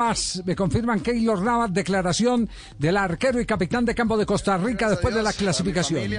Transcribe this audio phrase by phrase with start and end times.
[0.00, 2.48] Más, me confirman Keylor Navas, declaración
[2.78, 6.12] del arquero y capitán de campo de Costa Rica después de la clasificación.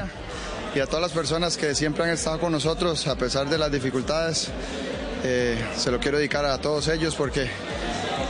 [0.76, 3.72] y a todas las personas que siempre han estado con nosotros a pesar de las
[3.72, 4.50] dificultades.
[5.24, 7.48] Eh, se lo quiero dedicar a todos ellos porque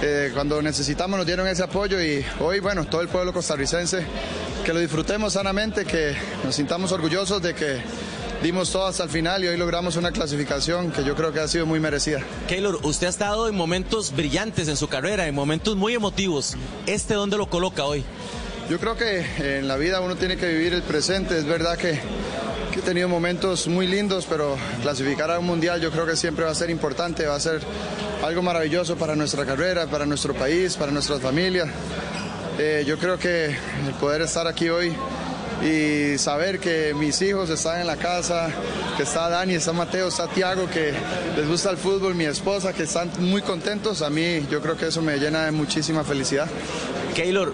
[0.03, 4.05] eh, cuando necesitamos nos dieron ese apoyo y hoy, bueno, todo el pueblo costarricense,
[4.63, 7.81] que lo disfrutemos sanamente, que nos sintamos orgullosos de que
[8.41, 11.47] dimos todo hasta el final y hoy logramos una clasificación que yo creo que ha
[11.47, 12.21] sido muy merecida.
[12.47, 16.55] Keylor, usted ha estado en momentos brillantes en su carrera, en momentos muy emotivos.
[16.85, 18.03] ¿Este dónde lo coloca hoy?
[18.69, 19.25] Yo creo que
[19.57, 21.37] en la vida uno tiene que vivir el presente.
[21.37, 21.99] Es verdad que,
[22.71, 26.45] que, he tenido momentos muy lindos, pero clasificar a un mundial yo creo que siempre
[26.45, 27.61] va a ser importante, va a ser
[28.23, 31.67] algo maravilloso para nuestra carrera, para nuestro país, para nuestras familias.
[32.59, 34.93] Eh, yo creo que el poder estar aquí hoy
[35.63, 38.49] y saber que mis hijos están en la casa,
[38.95, 40.93] que está Dani, está Mateo, está Tiago, que
[41.35, 44.87] les gusta el fútbol, mi esposa, que están muy contentos, a mí yo creo que
[44.87, 46.47] eso me llena de muchísima felicidad.
[47.15, 47.53] Keylor,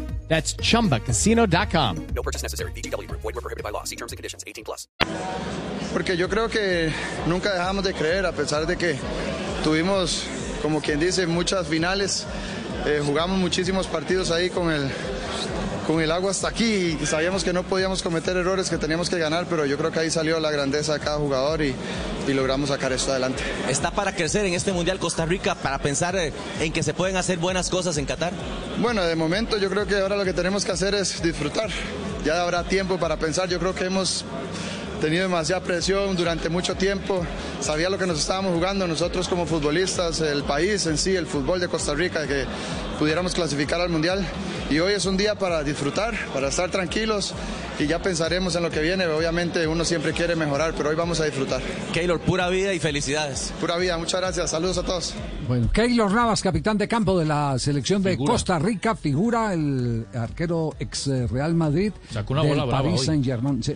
[0.31, 2.07] That's chumbacasino.com.
[2.15, 2.71] No purchase necessary.
[2.71, 3.11] BGW.
[3.11, 3.83] Void were prohibited by law.
[3.83, 4.87] See terms and conditions 18 plus.
[5.91, 6.89] Porque yo creo que
[7.27, 8.95] nunca dejamos de creer, a pesar de que
[9.61, 10.23] tuvimos,
[10.61, 12.25] como quien dice, muchas finales.
[12.85, 14.89] Eh, jugamos muchísimos partidos ahí con el,
[15.85, 19.19] con el agua hasta aquí y sabíamos que no podíamos cometer errores, que teníamos que
[19.19, 21.75] ganar, pero yo creo que ahí salió la grandeza de cada jugador y,
[22.27, 23.43] y logramos sacar esto adelante.
[23.69, 27.17] ¿Está para crecer en este Mundial Costa Rica, para pensar eh, en que se pueden
[27.17, 28.33] hacer buenas cosas en Qatar?
[28.79, 31.69] Bueno, de momento yo creo que ahora lo que tenemos que hacer es disfrutar.
[32.25, 34.25] Ya habrá tiempo para pensar, yo creo que hemos
[35.01, 37.25] tenido demasiada presión durante mucho tiempo.
[37.59, 41.59] Sabía lo que nos estábamos jugando nosotros como futbolistas, el país en sí, el fútbol
[41.59, 42.45] de Costa Rica, que
[42.99, 44.25] pudiéramos clasificar al Mundial.
[44.69, 47.33] Y hoy es un día para disfrutar, para estar tranquilos
[47.79, 49.07] y ya pensaremos en lo que viene.
[49.07, 51.61] Obviamente uno siempre quiere mejorar, pero hoy vamos a disfrutar.
[51.93, 53.51] Keylor, pura vida y felicidades.
[53.59, 54.51] Pura vida, muchas gracias.
[54.51, 55.15] Saludos a todos.
[55.47, 58.33] Bueno, Keylor Navas, capitán de campo de la selección de figura.
[58.33, 63.05] Costa Rica, figura el arquero ex Real Madrid Sacó una del bola brava Paris hoy.
[63.07, 63.63] Saint-Germain.
[63.63, 63.75] Sí.